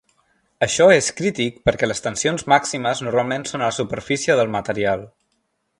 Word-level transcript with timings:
Això 0.67 0.87
és 0.93 1.09
crític 1.19 1.59
perquè 1.69 1.89
les 1.91 2.01
tensions 2.07 2.47
màximes 2.55 3.05
normalment 3.09 3.47
són 3.51 3.65
a 3.65 3.69
la 3.73 3.79
superfície 3.81 4.39
del 4.41 4.53
material. 4.61 5.07